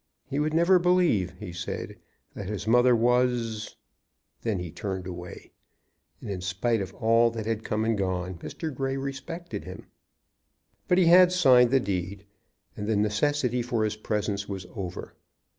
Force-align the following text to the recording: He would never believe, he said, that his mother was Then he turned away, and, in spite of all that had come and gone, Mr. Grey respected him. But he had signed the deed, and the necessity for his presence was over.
He 0.25 0.39
would 0.39 0.55
never 0.55 0.79
believe, 0.79 1.35
he 1.39 1.53
said, 1.53 1.95
that 2.33 2.49
his 2.49 2.65
mother 2.65 2.95
was 2.95 3.75
Then 4.41 4.57
he 4.57 4.71
turned 4.71 5.05
away, 5.05 5.51
and, 6.19 6.27
in 6.31 6.41
spite 6.41 6.81
of 6.81 6.91
all 6.95 7.29
that 7.29 7.45
had 7.45 7.63
come 7.63 7.85
and 7.85 7.95
gone, 7.95 8.39
Mr. 8.39 8.73
Grey 8.73 8.97
respected 8.97 9.63
him. 9.65 9.85
But 10.87 10.97
he 10.97 11.05
had 11.05 11.31
signed 11.31 11.69
the 11.69 11.79
deed, 11.79 12.25
and 12.75 12.87
the 12.87 12.95
necessity 12.95 13.61
for 13.61 13.83
his 13.83 13.95
presence 13.95 14.49
was 14.49 14.65
over. 14.75 15.13